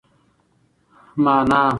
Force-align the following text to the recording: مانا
مانا 1.23 1.61